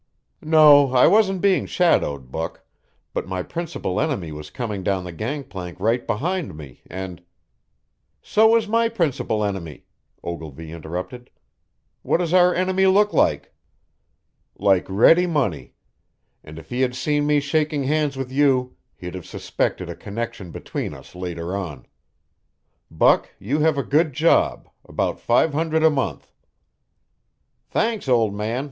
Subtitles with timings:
[0.41, 2.63] "No, I wasn't being shadowed, Buck,
[3.13, 7.21] but my principal enemy was coming down the gangplank right behind me, and"
[8.33, 9.85] "So was my principal enemy,"
[10.23, 11.29] Ogilvy interrupted.
[12.01, 13.53] "What does our enemy look like?"
[14.57, 15.75] "Like ready money.
[16.43, 20.49] And if he had seen me shaking hands with you, he'd have suspected a connection
[20.49, 21.85] between us later on.
[22.89, 26.33] Buck, you have a good job about five hundred a month."
[27.69, 28.59] "Thanks, old man.